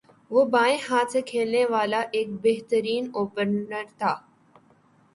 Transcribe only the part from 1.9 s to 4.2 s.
ایک بہترین اوپنر تھا